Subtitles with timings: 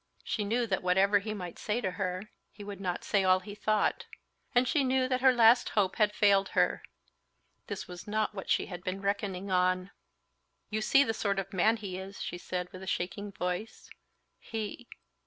[0.23, 3.53] She knew that whatever he might say to her, he would not say all he
[3.53, 4.07] thought.
[4.55, 6.81] And she knew that her last hope had failed her.
[7.67, 9.91] This was not what she had been reckoning on.
[10.71, 13.91] "You see the sort of man he is," she said, with a shaking voice;
[14.39, 14.87] "he...."